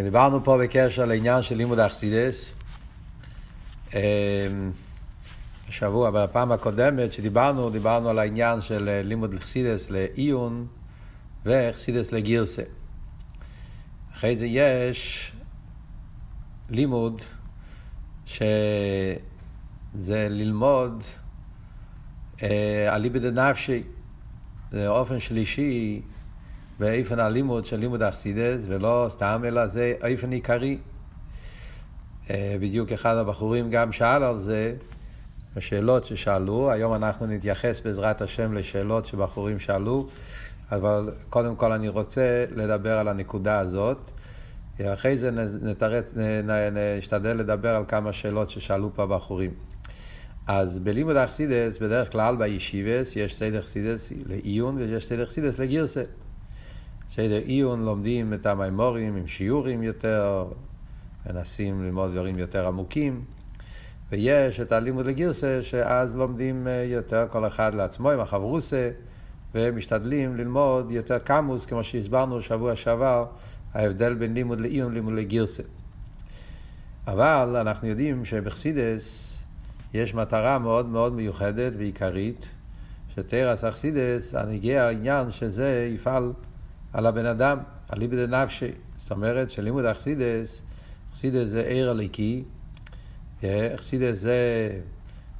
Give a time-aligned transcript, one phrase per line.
[0.00, 2.54] דיברנו פה בקשר לעניין של לימוד אכסידס.
[5.68, 10.66] השבוע, בפעם הקודמת שדיברנו, דיברנו על העניין של לימוד אכסידס לעיון
[11.44, 12.62] ואכסידס לגירסה.
[14.12, 15.32] אחרי זה יש
[16.70, 17.22] לימוד
[18.26, 19.18] שזה
[20.30, 21.04] ללמוד
[22.42, 23.82] אה, אליבא דנפשי,
[24.70, 26.02] זה אופן שלישי
[26.78, 30.78] באופן הלימוד של לימוד אכסידס, ולא סתם, אלא זה אופן עיקרי.
[32.30, 34.74] אה, בדיוק אחד הבחורים גם שאל על זה,
[35.56, 40.08] בשאלות ששאלו, היום אנחנו נתייחס בעזרת השם לשאלות שבחורים שאלו,
[40.72, 44.10] אבל קודם כל אני רוצה לדבר על הנקודה הזאת.
[44.80, 45.30] אחרי זה
[45.62, 46.14] נתרץ,
[46.98, 49.50] נשתדל לדבר על כמה שאלות ששאלו פה הבחורים.
[50.46, 56.02] אז בלימוד אכסידס, בדרך כלל בישיבס, יש סדר אכסידס לעיון ויש סדר אכסידס לגירסה.
[57.14, 60.46] סדר עיון לומדים את המימורים עם שיעורים יותר,
[61.26, 63.24] מנסים ללמוד דברים יותר עמוקים,
[64.10, 68.90] ויש את הלימוד לגירסה, שאז לומדים אה, יותר כל אחד לעצמו עם החברוסה,
[69.54, 73.26] ומשתדלים ללמוד יותר קמוס, כמו שהסברנו שבוע שעבר,
[73.74, 75.62] ההבדל בין לימוד לעיון ללימוד לגירסה.
[77.06, 79.38] אבל אנחנו יודעים שבחסידס
[79.94, 82.48] יש מטרה מאוד מאוד מיוחדת ועיקרית,
[83.14, 86.32] שתרס אכסידס, הנגיע העניין שזה יפעל
[86.92, 88.70] על הבן אדם, על ליבד נפשי.
[88.96, 90.60] זאת אומרת שלימוד אכסידס,
[91.12, 92.44] אכסידס זה עיר הליקי,
[93.44, 94.70] אכסידס זה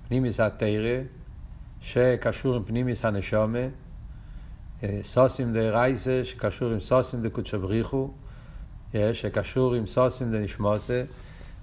[0.09, 1.01] פנימיס התרא,
[1.81, 3.59] שקשור עם פנימיס הנשומה,
[5.03, 8.11] סוסים דה רייסה, שקשור עם סוסים דה קודשא בריחו,
[8.95, 11.05] שקשור עם סוסים דה נשמוסה,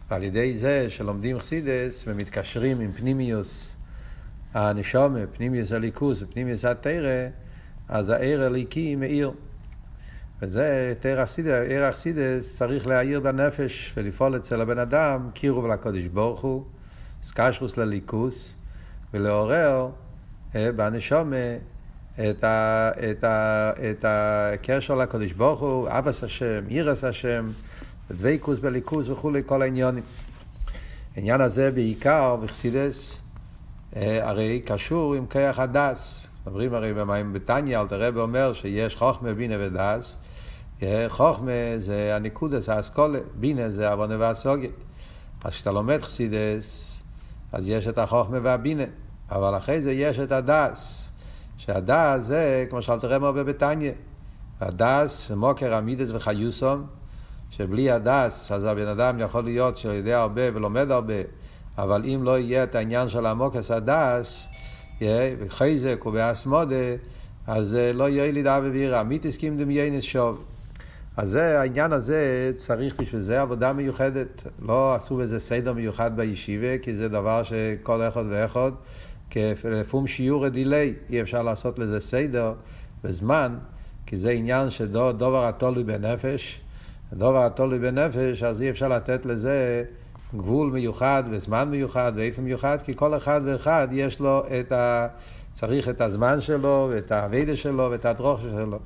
[0.10, 3.76] ועל ידי זה שלומדים חסידס ומתקשרים עם פנימיוס
[4.54, 7.28] הנשומה, פנימיוס הליכוס ופנימיוס התרא,
[7.88, 9.32] אז העיר הליקי מאיר.
[10.42, 16.64] וזה אכסידס, עיר אכסידס צריך להעיר בנפש ולפעול אצל הבן אדם קירוב לקודש ברוך הוא,
[17.24, 18.54] סקשרוס לליכוס,
[19.14, 19.90] ולעורר
[20.56, 21.36] אה, בנשומה
[22.16, 27.52] את, ה, את, ה, את הקשר לקודש ברוך הוא, אבס השם, עירס השם,
[28.12, 30.04] דבייקוס בליכוס וכולי, כל העניונים.
[31.16, 33.18] העניין הזה בעיקר בחסידס,
[33.96, 36.28] אה, הרי קשור עם כיח הדס.
[36.48, 40.16] מדברים הרי במים בתניא, אלתר רבי אומר שיש חוכמה, בינה ודס.
[40.84, 44.70] אה, חוכמה זה הניקודס, האסכולה, בינה זה עוונה והסוגיה.
[45.44, 47.02] אז כשאתה לומד חסידס,
[47.52, 48.84] אז יש את החוכמה והבינה,
[49.32, 51.10] אבל אחרי זה יש את הדס.
[51.58, 53.92] שהדס זה, כמו שאלתר רבי אומר בבתניא,
[54.62, 56.88] הדס, מוקר עמידס וחיוסום,
[57.52, 61.14] שבלי הדס, אז הבן אדם יכול להיות שהוא יודע הרבה ולומד הרבה,
[61.78, 64.48] אבל אם לא יהיה את העניין של עמוקס הדס,
[65.46, 66.76] בחזק ובאסמודה,
[67.48, 69.04] אז לא יהיה לי דאב ובירה.
[69.04, 70.44] מי תסכים דמיינס שוב.
[71.22, 74.48] אז זה, העניין הזה, צריך בשביל זה עבודה מיוחדת.
[74.62, 78.72] לא עשו בזה סדר מיוחד בישיבה, כי זה דבר שכל אחד ואחד,
[79.32, 82.54] כפום שיעור דיליי, אי אפשר לעשות לזה סדר
[83.04, 83.58] בזמן,
[84.06, 86.60] כי זה עניין שדובר התולוי בנפש.
[87.12, 89.84] הדבר התולוי בנפש, אז אי אפשר לתת לזה
[90.38, 95.08] גבול מיוחד וזמן מיוחד ואיפה מיוחד, כי כל אחד ואחד יש לו את ה...
[95.54, 98.80] צריך את הזמן שלו ואת האביידה שלו ואת הדרוך שלו.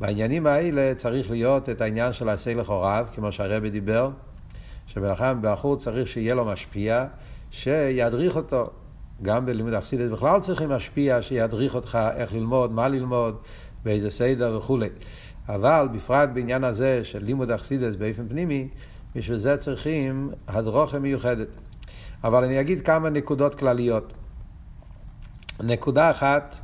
[0.00, 4.10] בעניינים האלה צריך להיות את העניין של עשה לכוריו, כמו שהרבי דיבר,
[4.86, 7.06] שבלחם בחור צריך שיהיה לו משפיע,
[7.50, 8.70] שידריך אותו.
[9.22, 13.36] גם בלימוד אכסידס בכלל צריכים משפיע, שידריך אותך איך ללמוד, מה ללמוד,
[13.84, 14.88] באיזה סדר וכולי.
[15.48, 18.68] אבל בפרט בעניין הזה של לימוד אכסידס באופן פנימי,
[19.14, 21.48] בשביל זה צריכים הדרוכה מיוחדת.
[22.24, 24.12] אבל אני אגיד כמה נקודות כלליות.
[25.64, 26.56] נקודה אחת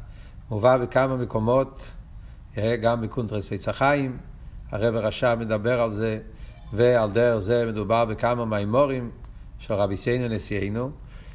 [0.50, 1.80] מובא בכמה מקומות,
[2.58, 4.16] גם בקונטרס עץ החיים,
[4.70, 6.18] הרב רשע מדבר על זה,
[6.72, 9.10] ועל דרך זה מדובר בכמה מימורים
[9.58, 10.90] של רבי סיינו נשיאנו,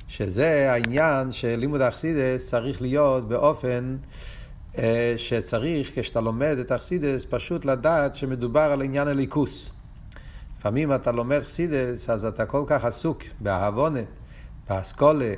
[0.08, 3.98] שזה העניין של לימוד אכסידס צריך להיות באופן
[4.78, 9.70] אה, שצריך, כשאתה לומד את אכסידס, פשוט לדעת שמדובר על עניין הליכוס.
[10.58, 14.00] לפעמים אתה לומד חסידס, אז אתה כל כך עסוק באהבונה,
[14.70, 15.34] באסכולה,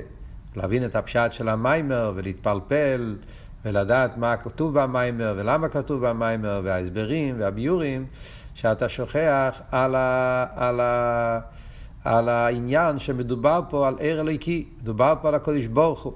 [0.56, 3.16] להבין את הפשט של המיימר ולהתפלפל
[3.64, 8.06] ולדעת מה כתוב במיימר ולמה כתוב במיימר וההסברים והביורים,
[8.54, 11.40] שאתה שוכח על, ה, על, ה,
[12.04, 16.12] על העניין שמדובר פה על ער אליקי, מדובר פה על הקודש ברוך הוא.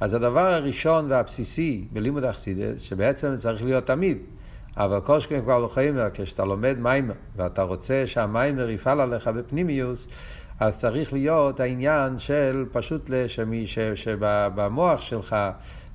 [0.00, 4.18] אז הדבר הראשון והבסיסי בלימוד אכסידס, שבעצם צריך להיות תמיד,
[4.76, 10.06] אבל כל שכן כבר לא חיימר, כשאתה לומד מיימר, ואתה רוצה שהמיימר יפעל עליך בפנימיוס,
[10.60, 13.10] אז צריך להיות העניין של פשוט
[13.94, 15.36] שבמוח שלך,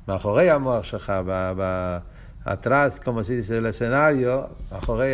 [0.09, 1.13] מאחורי המוח שלך,
[2.45, 4.41] באטרס, כמו סידיס לסנריו,
[4.71, 5.13] מאחורי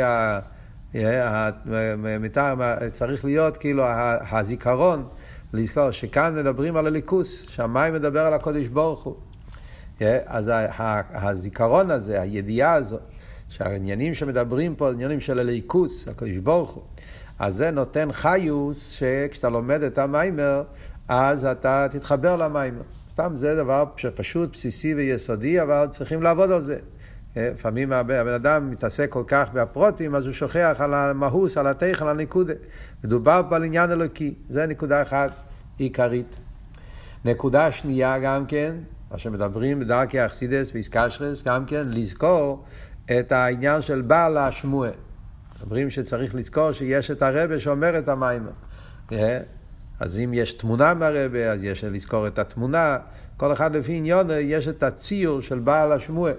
[2.91, 3.83] צריך להיות כאילו
[4.31, 5.07] הזיכרון,
[5.53, 9.15] לזכור שכאן מדברים על הליכוס, שהמים מדבר על הקודש ברוך הוא.
[10.25, 10.51] אז
[11.13, 13.01] הזיכרון הזה, הידיעה הזאת,
[13.49, 16.83] שהעניינים שמדברים פה, עניינים של הליכוס, הקודש ברוך הוא,
[17.39, 20.63] אז זה נותן חיוס שכשאתה לומד את המיימר,
[21.07, 22.81] אז אתה תתחבר למיימר.
[23.15, 23.85] סתם זה דבר
[24.15, 26.79] פשוט, בסיסי ויסודי, אבל צריכים לעבוד על זה.
[27.37, 32.03] אה, לפעמים הבן אדם מתעסק כל כך בפרוטים, אז הוא שוכח על המהוס, על התכן,
[32.03, 32.53] על הנקודה.
[33.03, 35.41] מדובר פה על עניין אלוקי, זה נקודה אחת
[35.77, 36.35] עיקרית.
[37.25, 38.75] נקודה שנייה גם כן,
[39.11, 42.65] מה שמדברים בדרכי אכסידס ואיסקשרס, גם כן לזכור
[43.19, 44.91] את העניין של בעל השמועה.
[45.63, 48.51] אומרים שצריך לזכור שיש את הרבה שאומר את המיימר.
[50.01, 52.97] אה, אז אם יש תמונה מהרבה, אז יש לזכור את התמונה.
[53.37, 56.33] כל אחד לפי עניון יש את הציור של בעל השמועה.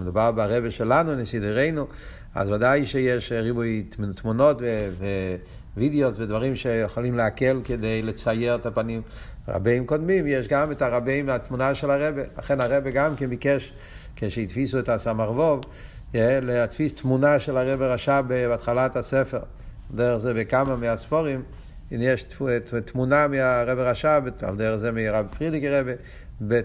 [0.00, 1.86] מדובר ברבה שלנו, נסידרנו,
[2.34, 4.62] אז ודאי שיש ריבוי תמונות
[5.76, 9.02] ווידאוס ודברים שיכולים להקל כדי לצייר את הפנים.
[9.48, 12.22] רבים קודמים, יש גם את הרבים מהתמונה של הרבה.
[12.38, 13.72] לכן הרבה גם כן ביקש,
[14.16, 15.60] כשהתפיסו את הסמ"ר ווב,
[16.14, 19.40] להדפיס תמונה של הרבה רשע בהתחלת הספר.
[19.94, 21.42] דרך זה בכמה מהספורים,
[22.00, 22.26] יש
[22.84, 25.92] תמונה מהרב רשע, על דרך זה מרב פרידיק רבה,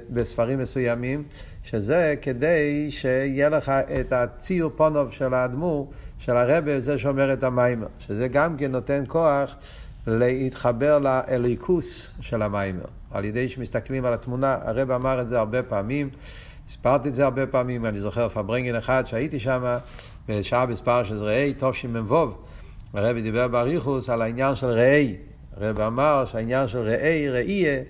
[0.10, 1.24] בספרים מסוימים,
[1.64, 7.88] שזה כדי שיהיה לך את הציור פונוב של האדמו"ר, של הרבה, זה שאומר את המיימר,
[8.00, 9.56] שזה גם כן נותן כוח
[10.08, 16.10] להתחבר לאליקוס של המיימר, על ידי שמסתכלים על התמונה, הרב אמר את זה הרבה פעמים,
[16.68, 19.78] הסברתי את זה הרבה פעמים, אני זוכר פברנגן אחד שהייתי שם,
[20.28, 22.26] בשעה בספר של ראי, תשמ"ו,
[22.94, 25.16] הרבי דיבר באריכוס על העניין של ראי.
[25.58, 27.84] הרבי אמר שהעניין של ראי, ראייה,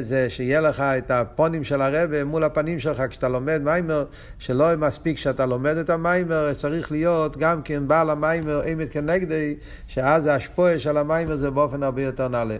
[0.00, 4.04] זה שיהיה לך את הפונים של הרבי מול הפנים שלך כשאתה לומד מיימר,
[4.38, 9.54] שלא מספיק שאתה לומד את המיימר, צריך להיות גם כן בעל המיימר אימת כנגדי,
[9.88, 12.56] שאז ההשפועה של המיימר זה באופן הרבה יותר נעלה.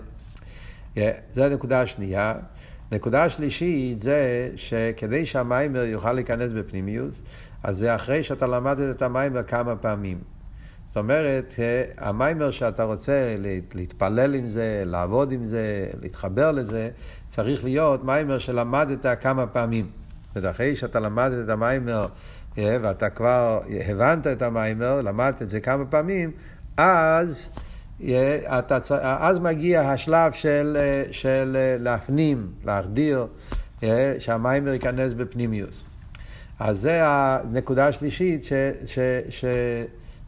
[1.33, 2.35] זו הנקודה השנייה.
[2.93, 7.23] נקודה שלישית זה שכדי שהמיימר יוכל להיכנס בפנימיוס,
[7.63, 10.34] אז זה אחרי שאתה למדת את המיימר כמה פעמים.
[10.95, 11.55] זאת אומרת,
[11.99, 13.35] המיימר שאתה רוצה
[13.75, 16.91] להתפלל עם זה, לעבוד עם זה, להתחבר לזה,
[17.29, 19.87] צריך להיות מיימר שלמדת כמה פעמים.
[20.37, 22.07] ואחרי שאתה למדת את המיימר
[22.57, 26.31] ואתה כבר הבנת את המיימר, למדת את זה כמה פעמים,
[26.77, 27.51] אז,
[28.01, 30.77] אתה, אז מגיע השלב של,
[31.11, 33.27] של להפנים, להחדיר,
[34.19, 35.85] שהמיימר ייכנס בפנימיוס.
[36.59, 38.53] אז זה הנקודה השלישית ש...
[38.87, 38.99] ש,
[39.29, 39.45] ש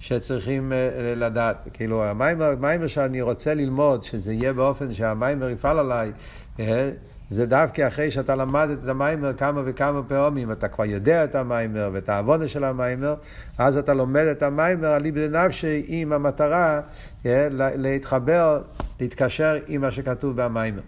[0.01, 1.69] שצריכים אה, לדעת.
[1.73, 6.13] כאילו, המיימר, המיימר שאני רוצה ללמוד, שזה יהיה באופן שהמיימר יפעל עליי,
[6.61, 6.91] אה,
[7.29, 11.91] זה דווקא אחרי שאתה למדת את המיימר כמה וכמה פעמים, אתה כבר יודע את המיימר
[11.93, 13.15] ואת העוונה של המיימר,
[13.59, 16.81] אז אתה לומד את המיימר על ליבד נפשי עם המטרה
[17.27, 18.63] אה, להתחבר,
[19.01, 20.83] להתקשר עם מה שכתוב במיימר.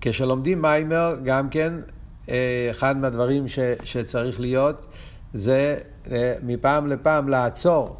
[0.00, 1.72] כשלומדים מיימר, גם כן
[2.70, 4.86] אחד מהדברים ש, שצריך להיות
[5.34, 5.76] זה
[6.10, 7.96] אה, מפעם לפעם לעצור,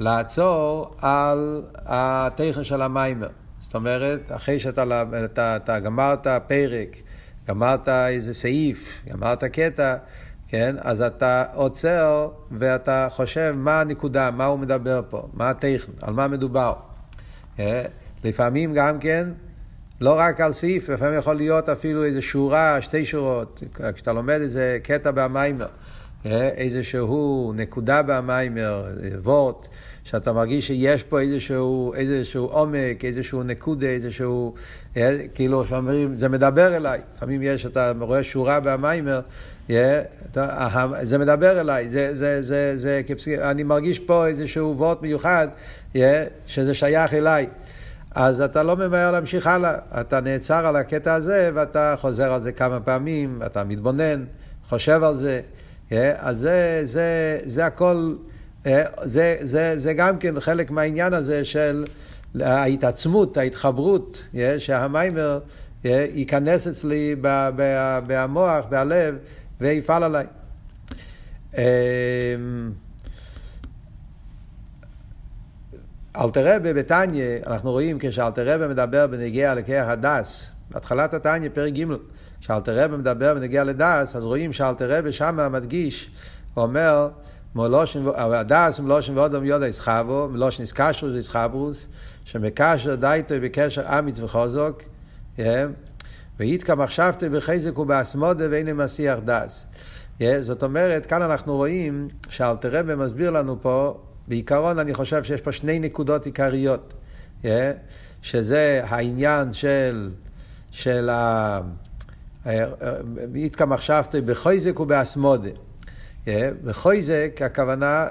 [0.00, 3.28] לעצור על התכן של המיימר.
[3.62, 6.96] זאת אומרת, אחרי שאתה אתה, אתה גמרת פרק,
[7.48, 9.96] גמרת איזה סעיף, גמרת קטע,
[10.48, 10.76] כן?
[10.80, 16.28] אז אתה עוצר ואתה חושב מה הנקודה, מה הוא מדבר פה, מה הטכן, על מה
[16.28, 16.74] מדובר.
[17.58, 17.84] אה,
[18.24, 19.28] לפעמים גם כן
[20.00, 23.62] לא רק על סעיף, לפעמים יכול להיות אפילו איזה שורה, שתי שורות,
[23.94, 25.66] כשאתה לומד איזה קטע במיימר,
[26.26, 28.84] אה, איזשהו נקודה במיימר,
[29.22, 29.68] וורט,
[30.04, 34.54] שאתה מרגיש שיש פה איזשהו, איזשהו עומק, איזשהו נקודה, איזשהו,
[34.96, 37.00] אה, כאילו שאומרים, זה מדבר אליי.
[37.16, 39.20] לפעמים יש, אתה רואה שורה במיימר,
[39.70, 40.02] אה,
[41.02, 43.02] זה מדבר אליי, זה, זה, זה, זה,
[43.50, 45.48] אני מרגיש פה איזשהו וורט מיוחד,
[46.46, 47.46] שזה שייך אליי.
[48.14, 52.52] אז אתה לא ממהר להמשיך הלאה, אתה נעצר על הקטע הזה ואתה חוזר על זה
[52.52, 54.24] כמה פעמים, אתה מתבונן,
[54.68, 55.40] חושב על זה.
[55.92, 58.14] אה, אז זה, זה, זה הכל,
[58.66, 61.84] אה, זה, זה, זה גם כן חלק מהעניין הזה של
[62.40, 65.38] ההתעצמות, ההתחברות, אה, שהמיימר
[65.84, 67.16] ייכנס אצלי
[68.06, 69.16] במוח, בלב,
[69.60, 70.26] ויפעל עליי.
[76.16, 81.84] אלתרבה בתניא, אנחנו רואים כשאלתרבה מדבר בנגיע לכיח הדס, בהתחלת התניא, פרק ג',
[82.40, 86.10] כשאלתרבה מדבר בנגיע לדס, אז רואים שאלתרבה שם מדגיש,
[86.54, 87.08] הוא אומר,
[88.16, 91.86] הדס מלושן ואודם יודו יסחבו, מלושן איסקשרוס ויסחברוס,
[92.24, 94.82] שמקשר דייטו בקשר אמיץ וחוזוק,
[96.38, 99.66] ויתקע מחשבתו בחזק ובאסמודה ואין מסיח דס.
[100.40, 105.78] זאת אומרת, כאן אנחנו רואים שאלתרבה מסביר לנו פה, בעיקרון אני חושב שיש פה שני
[105.78, 106.94] נקודות עיקריות,
[108.22, 110.10] שזה העניין של,
[110.70, 111.60] של ה...
[113.34, 115.50] איתקא מחשבתי בחויזק ובאסמודה.
[116.64, 118.06] בחויזק הכוונה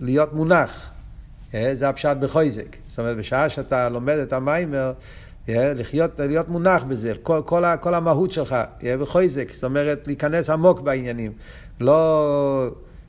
[0.00, 0.90] להיות מונח,
[1.52, 2.76] זה הפשט בחויזק.
[2.88, 4.92] זאת אומרת, בשעה שאתה לומד את המיימר,
[5.48, 8.56] לחיות, להיות מונח בזה, כל, כל, כל המהות שלך,
[9.00, 11.32] בחויזק, זאת אומרת, להיכנס עמוק בעניינים.
[11.80, 12.68] לא,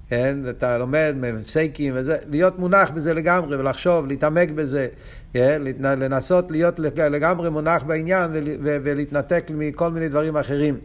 [0.10, 4.88] כן, אתה לומד מפסקים וזה, להיות מונח בזה לגמרי ולחשוב, להתעמק בזה,
[5.34, 10.78] כן, לנסות להיות לגמרי מונח בעניין ולהתנתק מכל מיני דברים אחרים.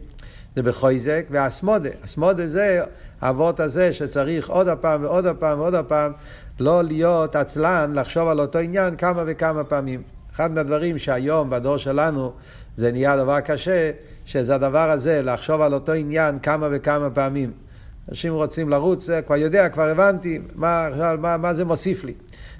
[0.55, 2.81] זה בחויזק, והאסמודה, אסמודה זה
[3.21, 6.11] האבות הזה שצריך עוד הפעם ועוד הפעם ועוד הפעם
[6.59, 10.01] לא להיות עצלן, לחשוב על אותו עניין כמה וכמה פעמים.
[10.35, 12.31] אחד מהדברים שהיום בדור שלנו
[12.75, 13.91] זה נהיה דבר קשה,
[14.25, 17.51] שזה הדבר הזה, לחשוב על אותו עניין כמה וכמה פעמים.
[18.09, 22.13] אנשים רוצים לרוץ, כבר יודע, כבר הבנתי, מה, מה, מה זה מוסיף לי.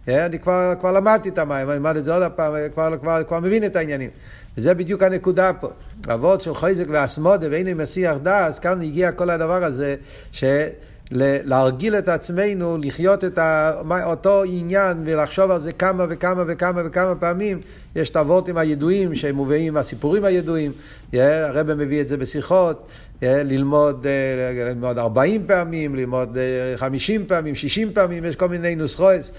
[0.07, 3.23] אה, אני כבר, כבר למדתי את המים, אני אלמד את זה עוד פעם, כבר, כבר,
[3.27, 4.09] כבר מבין את העניינים.
[4.57, 5.69] וזה בדיוק הנקודה פה.
[6.13, 9.95] אבות של חויזק ואסמודה והנה מסיח דס, כאן הגיע כל הדבר הזה,
[10.31, 10.43] ש...
[11.15, 13.39] להרגיל את עצמנו לחיות את
[14.03, 17.59] אותו עניין ולחשוב על זה כמה וכמה וכמה וכמה פעמים.
[17.95, 20.71] יש את האבותים הידועים שהם מובאים, הסיפורים הידועים,
[21.13, 22.87] הרב מביא את זה בשיחות,
[23.23, 26.37] ללמוד, אה, ללמוד 40 פעמים, ללמוד
[26.75, 29.31] 50 אה, פעמים, 60 פעמים, יש כל מיני נוסחוס,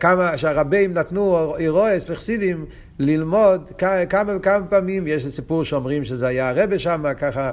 [0.00, 2.64] כמה שהרבים נתנו אירועס לחסידים
[2.98, 3.70] ללמוד
[4.08, 7.52] כמה וכמה פעמים, יש סיפור שאומרים שזה היה הרבה שם, ככה,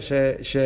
[0.00, 0.12] ש...
[0.42, 0.56] ש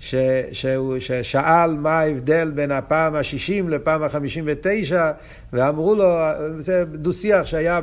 [0.00, 0.14] ש,
[0.52, 5.10] שהוא, ששאל מה ההבדל בין הפעם השישים לפעם החמישים ותשע,
[5.52, 6.16] ואמרו לו,
[6.58, 7.80] זה דו-שיח שהיה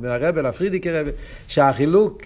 [0.00, 1.10] בין הרבי לפרידיקי רבי,
[1.48, 2.22] שהחילוק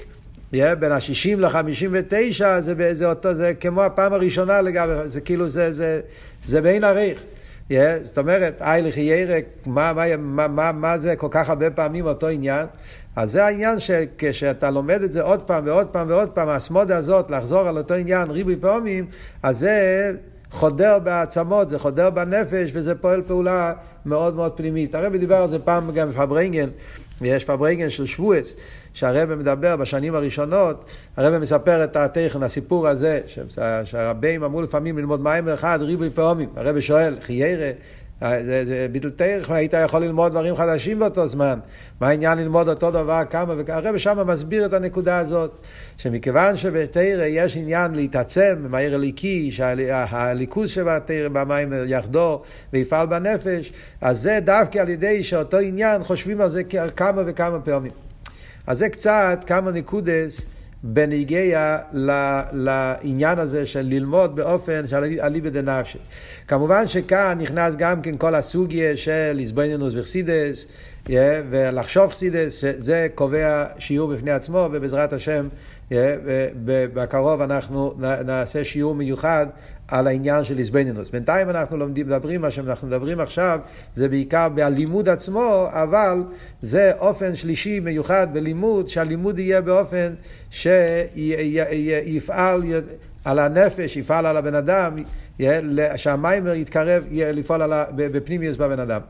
[0.52, 5.72] בין השישים לחמישים ותשע זה, זה, אותו, זה כמו הפעם הראשונה לגבי, זה כאילו, זה,
[5.72, 6.00] זה,
[6.46, 7.22] זה בין עריך.
[7.70, 12.06] Yeah, זאת אומרת, אייליך ירק, מה, מה, מה, מה, מה זה כל כך הרבה פעמים
[12.06, 12.66] אותו עניין?
[13.16, 17.30] אז זה העניין שכשאתה לומד את זה עוד פעם ועוד פעם ועוד פעם, הסמודה הזאת,
[17.30, 19.06] לחזור על אותו עניין ריבוי פעמים,
[19.42, 20.12] אז זה
[20.50, 23.72] חודר בעצמות, זה חודר בנפש, וזה פועל פעולה
[24.06, 24.94] מאוד מאוד פנימית.
[24.94, 26.68] הרבי דיבר על זה פעם גם בפברנגן,
[27.20, 28.54] ויש פברנגן של שבועס,
[28.94, 30.84] שהרבי מדבר בשנים הראשונות,
[31.16, 33.20] הרבי מספר את הטכן, הסיפור הזה,
[33.84, 36.48] שהרבים אמרו לפעמים ללמוד מים אחד, ריבוי פעמים.
[36.56, 37.70] הרבי שואל, חיירה,
[38.20, 41.58] זה, זה ביטל תרח, היית יכול ללמוד דברים חדשים באותו זמן.
[42.00, 43.76] מה העניין ללמוד אותו דבר כמה וכמה?
[43.76, 45.50] הרב שם מסביר את הנקודה הזאת,
[45.96, 54.38] שמכיוון שבתרא יש עניין להתעצם במהיר הליקי, שהליכוז שבתרא במים יחדור ויפעל בנפש, אז זה
[54.44, 56.62] דווקא על ידי שאותו עניין חושבים על זה
[56.96, 57.92] כמה וכמה פעמים.
[58.66, 60.40] אז זה קצת כמה נקודס.
[60.82, 61.78] בניגיע
[62.52, 65.98] לעניין הזה של ללמוד באופן של אליבא דנפשי.
[66.48, 70.66] כמובן שכאן נכנס גם כן כל הסוגיה של איזבנינוס וחסידס,
[71.50, 75.48] ולחשוב חסידס, שזה קובע שיעור בפני עצמו, ובעזרת השם
[76.64, 77.94] בקרוב אנחנו
[78.26, 79.46] נעשה שיעור מיוחד
[79.88, 81.10] על העניין של איזבנינוס.
[81.10, 83.60] בינתיים אנחנו לומדים, מדברים, מה שאנחנו מדברים עכשיו
[83.94, 86.24] זה בעיקר בלימוד עצמו, אבל
[86.62, 90.14] זה אופן שלישי מיוחד בלימוד, שהלימוד יהיה באופן
[90.50, 92.62] שיפעל
[93.24, 94.96] על הנפש, יפעל על הבן אדם,
[95.96, 97.62] שהמיימר יתקרב, לפעול
[97.96, 99.00] בפנימיוס בבן אדם.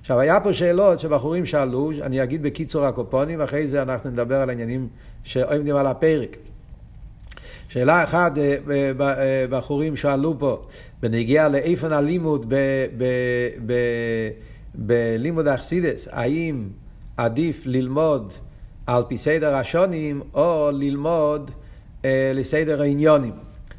[0.00, 4.48] עכשיו, היה פה שאלות שבחורים שאלו, אני אגיד בקיצור הקופונים, אחרי זה אנחנו נדבר על
[4.48, 4.88] העניינים
[5.22, 6.36] שעומדים על הפרק.
[7.72, 10.62] שאלה אחת, אה, אה, בחורים שאלו פה,
[11.02, 12.54] בנגיע לאיפן הלימוד
[14.74, 16.68] בלימוד אכסידס, האם
[17.16, 18.32] עדיף ללמוד
[18.86, 21.50] על פי סדר השונים או ללמוד
[22.04, 23.32] אה, לסדר העניונים?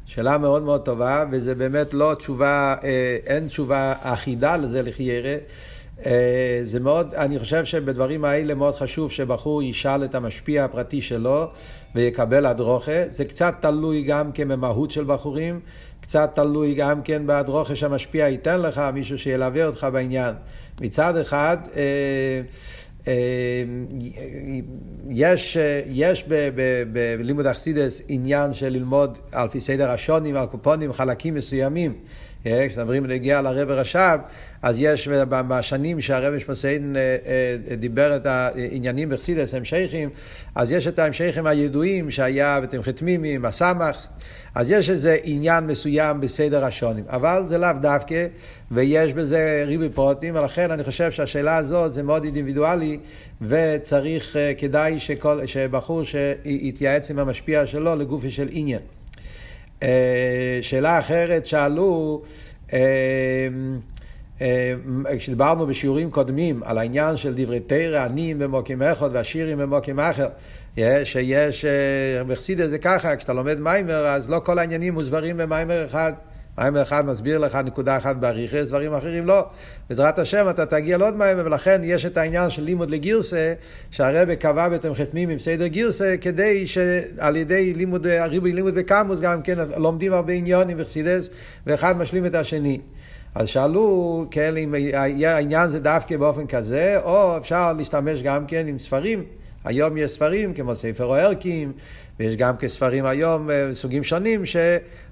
[0.06, 5.36] שאלה מאוד מאוד טובה, וזה באמת לא תשובה, אה, אין תשובה אחידה לזה לחיירה.
[6.06, 11.46] אה, זה מאוד, אני חושב שבדברים האלה מאוד חשוב שבחור ישאל את המשפיע הפרטי שלו
[11.94, 13.02] ויקבל הדרוכה.
[13.08, 15.60] זה קצת תלוי גם כן במהות של בחורים,
[16.00, 20.34] קצת תלוי גם כן בהדרוכה שהמשפיע ייתן לך, מישהו שילווה אותך בעניין.
[20.80, 21.82] מצד אחד, אה,
[23.08, 23.64] אה,
[25.10, 26.24] יש, יש
[27.18, 31.92] בלימוד אכסידס עניין של ללמוד על פי סדר השונים, על קופונים, חלקים מסוימים.
[32.44, 34.18] כשמדברים להגיע לרב רש"ב,
[34.62, 37.16] אז יש בשנים שהרב משפסיין אה,
[37.70, 40.10] אה, דיבר את העניינים בחסידס, המשכים,
[40.54, 44.08] אז יש את ההמשכים הידועים שהיה בתמחי תמימים, הסמ"כס,
[44.54, 48.26] אז יש איזה עניין מסוים בסדר השונים, אבל זה לאו דווקא,
[48.70, 52.98] ויש בזה ריבי פרוטים, ולכן אני חושב שהשאלה הזאת זה מאוד אינדיבידואלי,
[53.42, 58.80] וצריך, אה, כדאי שכל, שבחור שיתייעץ עם המשפיע שלו לגופי של עניין.
[60.62, 62.22] שאלה אחרת שאלו,
[65.18, 70.28] כשדיברנו בשיעורים קודמים על העניין של דברי תרא, עניים במוקים אחד והשירים במוקים אחר,
[71.04, 71.64] שיש,
[72.26, 76.12] בחסידס זה ככה, כשאתה לומד מיימר, אז לא כל העניינים מוסברים במיימר אחד.
[76.58, 79.46] מיימר אחד מסביר לך נקודה אחת באריכס, דברים אחרים לא.
[79.88, 83.54] בעזרת השם אתה תגיע לעוד מיימר, ולכן יש את העניין של לימוד לגירסה,
[83.90, 89.42] שהרבא קבע בתמחת חתמים עם סדר גירסה, כדי שעל ידי לימוד, ריבוי לימוד בקמוס גם
[89.42, 91.30] כן לומדים הרבה עניונים בחסידס,
[91.66, 92.80] ואחד משלים את השני.
[93.34, 94.74] אז שאלו, כן, אם
[95.24, 99.24] העניין זה דווקא באופן כזה, או אפשר להשתמש גם כן עם ספרים.
[99.64, 101.72] היום יש ספרים כמו ספר או ערכים,
[102.20, 104.46] ויש גם כספרים היום אה, סוגים שונים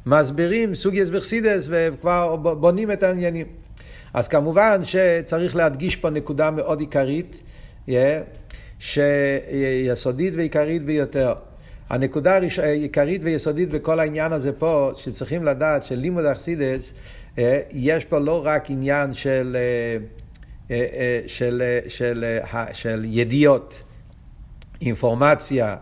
[0.04, 3.47] שמסבירים סוגי אסברסידס וכבר בונים את העניינים.
[4.14, 7.40] אז כמובן שצריך להדגיש פה נקודה מאוד עיקרית,
[8.78, 11.35] שיסודית ועיקרית ביותר.
[11.90, 16.92] הנקודה העיקרית ויסודית בכל העניין הזה פה, שצריכים לדעת שלימוד אכסידס,
[17.38, 19.56] אה, יש פה לא רק עניין של,
[20.71, 20.76] אה,
[21.26, 22.25] של, של, של,
[22.73, 23.82] של ידיעות,
[24.80, 25.76] אינפורמציה,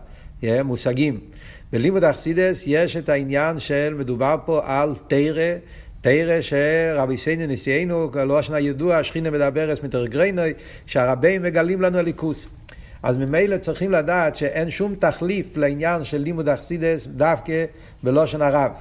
[0.63, 1.19] מושגים.
[1.71, 5.53] בלימוד אכסידס יש את העניין של, מדובר פה על תרא,
[6.01, 10.53] תרא שרבי סיינו נשיאנו, לא השנה ידוע, שכינה מדברס מתרגרינוי,
[10.85, 12.47] שהרבים מגלים לנו הליכוס.
[13.03, 17.65] אז ממילא צריכים לדעת שאין שום תחליף לעניין של לימוד אכסידס דווקא
[18.03, 18.71] בלושן הרב.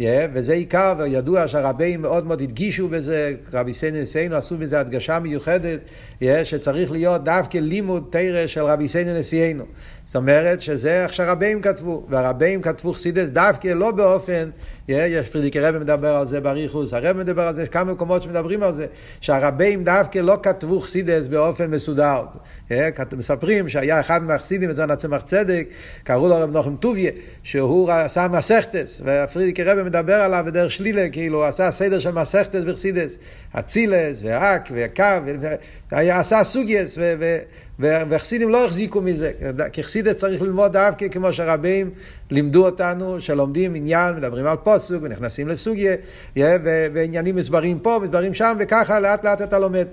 [0.00, 0.02] Yeah,
[0.32, 5.80] וזה עיקר, וידוע שהרבים מאוד מאוד הדגישו בזה, רבי סיינו נשיאנו עשו בזה הדגשה מיוחדת,
[6.22, 9.64] yeah, שצריך להיות דווקא לימוד תרא של רבי סיינו נשיאנו.
[10.08, 14.50] זאת אומרת שזה איך שהרבים כתבו, והרבים כתבו חסידס דווקא לא באופן,
[14.88, 18.72] יש פרידיקי רבי מדבר על זה בריחוס, הרב מדבר על זה, כמה מקומות שמדברים על
[18.72, 18.86] זה,
[19.20, 22.22] שהרבים דווקא לא כתבו חסידס באופן מסודר.
[23.16, 25.68] מספרים שהיה אחד מהחסידים בזמן הצמח צדק,
[26.04, 27.10] קראו לו רב נוחם טוביה,
[27.42, 32.64] שהוא עשה מסכתס, ופרידיקי רבי מדבר עליו בדרך שלילה, כאילו הוא עשה סדר של מסכתס
[32.64, 33.16] בחסידס,
[33.52, 35.04] אצילס, ואק, וקו,
[35.92, 36.98] עשה סוגייס,
[37.78, 39.32] וחסידים לא החזיקו מזה,
[39.72, 41.90] כי חסידס צריך ללמוד דווקא כמו שרבים
[42.30, 45.96] לימדו אותנו, שלומדים עניין, מדברים על פוסוק ונכנסים לסוגיה,
[46.66, 49.86] ועניינים מסברים פה, מסברים שם, וככה לאט לאט אתה לומד.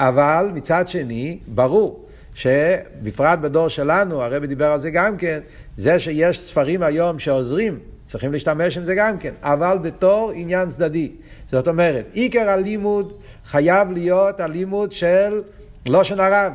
[0.00, 5.40] אבל מצד שני, ברור שבפרט בדור שלנו, הרבי דיבר על זה גם כן,
[5.76, 11.10] זה שיש ספרים היום שעוזרים, צריכים להשתמש עם זה גם כן, אבל בתור עניין צדדי.
[11.50, 13.12] זאת אומרת, עיקר הלימוד
[13.46, 15.42] חייב להיות הלימוד של
[15.86, 16.52] לושן הרב.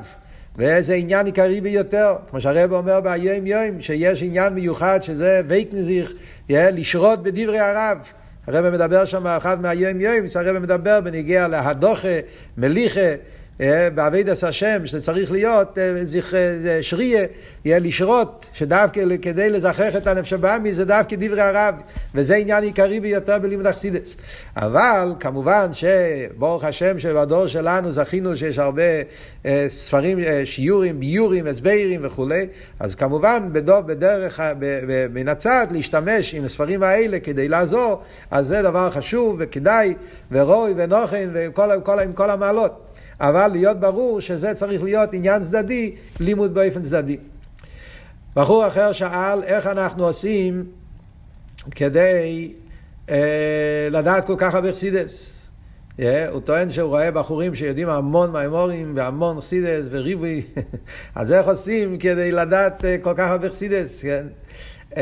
[0.57, 6.13] וזה עניין עיקרי ביותר, כמו שהרב אומר ביום יום, שיש עניין מיוחד שזה וייקנזיך,
[6.49, 7.97] לשרות בדברי הרב.
[8.47, 12.07] הרב מדבר שם אחד מהיום יום, הרב מדבר בניגיע להדוכה,
[12.57, 13.09] מליכה,
[13.61, 17.25] אה, בעבידת השם, שצריך להיות אה, אה, שריה,
[17.65, 21.75] יהיה לשרות, שדווקא כדי לזכח את הנפש הבאמי זה דווקא דברי הרב,
[22.15, 24.15] וזה עניין עיקרי ביותר בלימוד אכסידס.
[24.57, 28.83] אבל כמובן שברוך השם שבדור שלנו זכינו שיש הרבה
[29.67, 32.47] ספרים, שיעורים, ביורים, הסברים וכולי,
[32.79, 34.39] אז כמובן בדור, בדרך,
[35.13, 39.93] מן הצד להשתמש עם הספרים האלה כדי לעזור, אז זה דבר חשוב וכדאי,
[40.31, 42.90] ורוי ונוכן וכל כל, כל המעלות.
[43.19, 47.17] אבל להיות ברור שזה צריך להיות עניין צדדי, לימוד באופן צדדי.
[48.35, 50.65] בחור אחר שאל איך אנחנו עושים
[51.71, 52.53] כדי
[53.09, 55.41] אה, לדעת כל כך הרבה חסידס.
[55.99, 60.43] Yeah, הוא טוען שהוא רואה בחורים שיודעים המון מימורים והמון חסידס וריבוי,
[61.15, 64.25] אז איך עושים כדי לדעת uh, כל כך הרבה חסידס, כן?
[64.91, 64.95] Uh,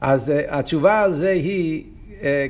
[0.00, 1.95] אז uh, התשובה על זה היא אה,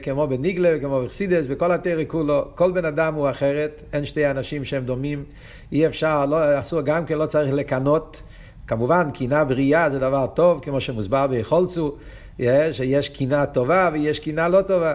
[0.03, 4.65] כמו בניגלה, כמו בחסידס, בכל התרא כולו, כל בן אדם הוא אחרת, אין שתי אנשים
[4.65, 5.25] שהם דומים,
[5.73, 8.23] אי אפשר, לא, אסור גם כן, לא צריך לקנות.
[8.67, 11.97] כמובן, קינה בריאה זה דבר טוב, כמו שמוסבר ביכולצו,
[12.41, 14.95] אה, שיש קינה טובה ויש קינה לא טובה.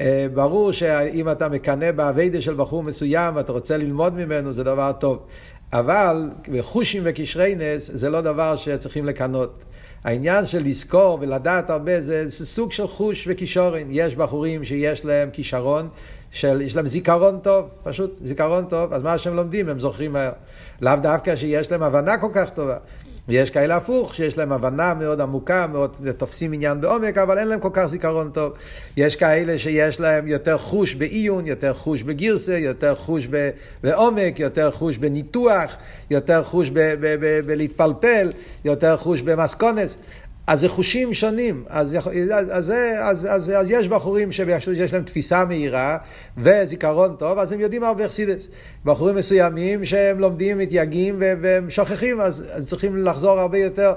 [0.00, 4.92] אה, ברור שאם אתה מקנא באביידה של בחור מסוים ואתה רוצה ללמוד ממנו, זה דבר
[4.92, 5.26] טוב.
[5.72, 9.64] אבל בחושים וקשרי נס זה לא דבר שצריכים לקנות.
[10.04, 13.86] העניין של לזכור ולדעת הרבה זה, זה סוג של חוש וכישורן.
[13.90, 15.88] יש בחורים שיש להם כישרון,
[16.30, 20.32] של, יש להם זיכרון טוב, פשוט זיכרון טוב, אז מה שהם לומדים הם זוכרים מהר.
[20.80, 22.76] לאו דווקא שיש להם הבנה כל כך טובה.
[23.28, 27.60] ויש כאלה הפוך, שיש להם הבנה מאוד עמוקה, מאוד תופסים עניין בעומק, אבל אין להם
[27.60, 28.52] כל כך זיכרון טוב.
[28.96, 33.28] יש כאלה שיש להם יותר חוש בעיון, יותר חוש בגירסה, יותר חוש
[33.82, 35.76] בעומק, יותר חוש בניתוח,
[36.10, 36.70] יותר חוש
[37.46, 38.30] בלהתפלפל,
[38.64, 39.96] יותר חוש במסקונס.
[40.46, 41.64] אז זה חושים שונים.
[41.68, 42.08] אז, אז,
[42.50, 45.96] אז, אז, אז, אז יש בחורים שיש להם תפיסה מהירה
[46.38, 48.46] וזיכרון טוב, אז הם יודעים הרבה חסידס.
[48.84, 53.92] בחורים מסוימים שהם לומדים, מתייגעים והם שוכחים, אז צריכים לחזור הרבה יותר.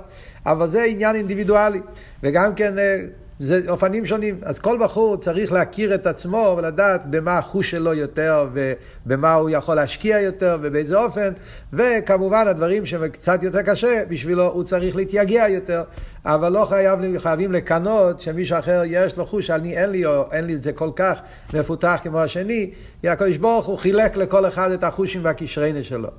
[0.46, 1.82] אבל זה עניין אינדיבידואלי.
[2.24, 3.06] וגם כן, אה,
[3.40, 4.40] זה אופנים שונים.
[4.42, 9.76] אז כל בחור צריך להכיר את עצמו ולדעת במה החוש שלו יותר ובמה הוא יכול
[9.76, 11.34] להשקיע יותר ובאיזה אופן,
[11.74, 15.84] וכמובן הדברים שקצת יותר קשה, בשבילו הוא צריך להתייגע יותר,
[16.26, 20.46] אבל לא חייב, חייבים לקנות שמישהו אחר יש לו חוש, אני אין לי, או אין
[20.46, 21.20] לי את זה כל כך
[21.54, 22.72] מפותח כמו השני,
[23.04, 26.10] הקדוש ברוך הוא חילק לכל אחד את החושים והקשריינה שלו.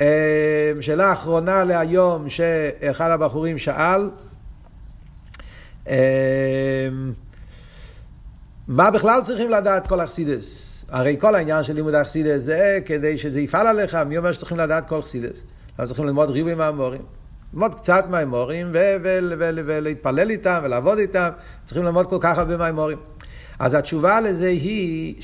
[0.00, 4.08] אה, שאלה אחרונה להיום שאחד הבחורים שאל,
[8.68, 10.84] מה בכלל צריכים לדעת כל אכסידס?
[10.88, 14.88] הרי כל העניין של לימוד אכסידס זה כדי שזה יפעל עליך, מי אומר שצריכים לדעת
[14.88, 15.42] כל אכסידס?
[15.70, 17.02] אנחנו צריכים ללמוד ריבוי מהמורים.
[17.52, 18.72] ללמוד קצת מהמורים
[19.66, 21.28] ולהתפלל איתם ולעבוד איתם,
[21.64, 22.98] צריכים ללמוד כל כך הרבה מהמורים.
[23.58, 25.22] אז התשובה לזה היא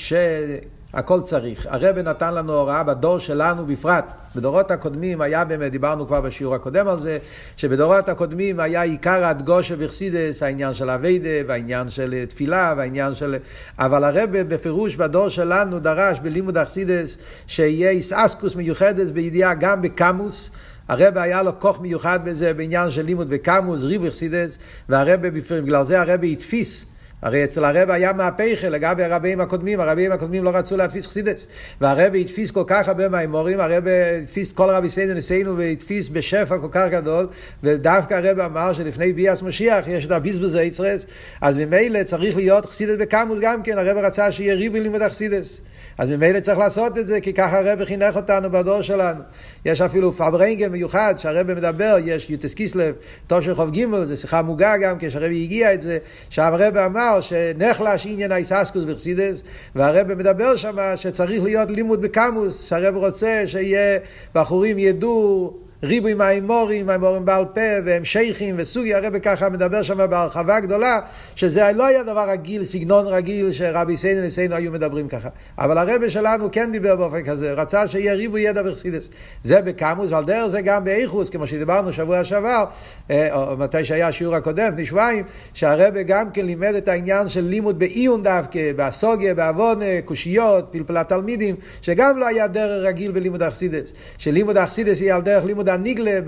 [0.94, 1.66] שהכל צריך.
[1.70, 4.04] הרב נתן לנו הוראה בדור שלנו בפרט.
[4.36, 7.18] בדורות הקודמים היה באמת, דיברנו כבר בשיעור הקודם על זה,
[7.56, 13.36] שבדורות הקודמים היה עיקר הדגושה וכסידס, העניין של אביידה והעניין של תפילה והעניין של...
[13.78, 20.50] אבל הרב בפירוש בדור שלנו דרש בלימוד אכסידס שיהיה איסאסקוס מיוחדת בידיעה גם בקמוס.
[20.88, 25.26] הרב היה לו כוח מיוחד בזה בעניין של לימוד בקמוס, ריבו אכסידס, והרב,
[25.62, 26.93] בגלל זה הרב התפיס
[27.24, 31.46] הרי אצל הרב היה מהפכה לגבי הרבים הקודמים, הרבים הקודמים לא רצו להתפיס חסידס.
[31.80, 33.84] והרב התפיס כל כך הרבה מהאמורים, הרב
[34.22, 37.26] התפיס כל רבי סיידן ניסינו והתפיס בשפע כל כך גדול,
[37.62, 41.06] ודווקא הרב אמר שלפני ביאס משיח יש את הביזבוז היצרס,
[41.40, 45.60] אז ממילא צריך להיות חסידס בקמוס גם כן, הרב רצה שיהיה ריבי לימוד החסידס.
[45.98, 49.20] אז ממילא צריך לעשות את זה, כי ככה הרב חינך אותנו בדור שלנו.
[49.64, 52.94] יש אפילו פברנגל מיוחד, שהרב מדבר, יש יוטס קיסלב,
[53.26, 55.98] תושן חוב גימל, זו שיחה מוגה גם, כשהרב הגיע את זה,
[56.30, 59.42] שהרב אמר שנחלש עניין האיססקוס וחסידס,
[59.74, 63.98] והרב מדבר שם שצריך להיות לימוד בקמוס, שהרב רוצה שיהיה,
[64.34, 70.60] בחורים ידעו ריבוי מהאמורים, מהאמורים בעל פה, והם שייכים וסוגי, הרב ככה מדבר שם בהרחבה
[70.60, 71.00] גדולה,
[71.34, 75.28] שזה לא היה דבר רגיל, סגנון רגיל, שרבי סיינו ניסינו היו מדברים ככה.
[75.58, 79.08] אבל הרב שלנו כן דיבר באופן כזה, רצה שיהיה ריבוי ידע וחסידס.
[79.44, 82.64] זה בקמוס, ועל דרך זה גם באיכוס, כמו שדיברנו שבוע שעבר,
[83.10, 87.40] אה, או מתי שהיה השיעור הקודם, לפני שבועיים, שהרבה גם כן לימד את העניין של
[87.40, 93.92] לימוד בעיון דווקא, באסוגיה, בעוון, קושיות, פלפלת תלמידים, שגם לא היה דרך רגיל בלימוד אכסידס.
[94.18, 96.20] שלימוד אכסידס יהיה על דרך לימוד הניגלה,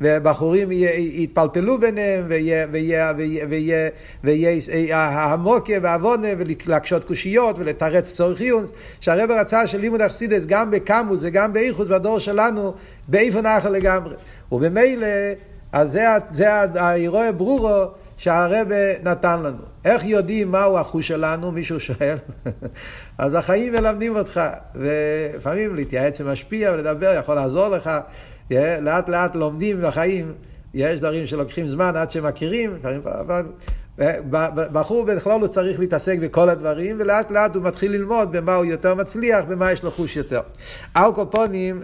[0.00, 2.24] ובחורים יתפלפלו ביניהם,
[4.22, 4.54] ויהיה
[4.92, 8.64] המוקה והעוונה, ולהקשות קושיות, ולתרץ צורך עיון,
[9.00, 12.74] שהרבה רצה שלימוד אכסידס גם בקמוס וגם באיכוס בדור שלנו,
[13.08, 14.14] באיפה נחל לגמרי.
[14.52, 15.06] וממילא
[15.72, 15.98] אז
[16.32, 17.84] זה האירוע ברורו
[18.18, 19.62] שהרבא נתן לנו.
[19.84, 21.52] איך יודעים מהו החוש שלנו?
[21.52, 22.16] מישהו שואל.
[23.18, 24.40] אז החיים מלמדים אותך,
[24.74, 27.90] ולפעמים להתייעץ שמשפיע ולדבר יכול לעזור לך.
[28.80, 30.32] לאט לאט לומדים בחיים,
[30.74, 33.46] יש דברים שלוקחים זמן עד שמכירים, אבל
[34.52, 38.94] בחור בכלל הוא צריך להתעסק בכל הדברים, ולאט לאט הוא מתחיל ללמוד במה הוא יותר
[38.94, 40.40] מצליח, במה יש לו חוש יותר.
[40.94, 41.82] על כל פונים,